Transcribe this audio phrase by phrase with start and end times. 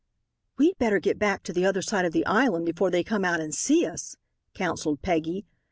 [0.57, 3.39] "We'd better get back to the other side of the island before they come out
[3.39, 4.15] and see us,"
[4.55, 5.45] counseled Peggy.